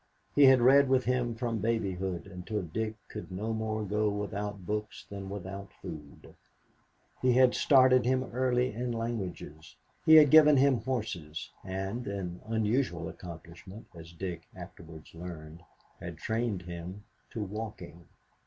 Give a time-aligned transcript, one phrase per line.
[0.33, 5.05] He had read with him from babyhood until Dick could no more go without books
[5.07, 6.33] than without food.
[7.21, 9.75] He had started him early in languages.
[10.03, 15.61] He had given him horses, and, an unusual accomplishment, as Dick afterwards learned,
[15.99, 18.07] had trained him to walking.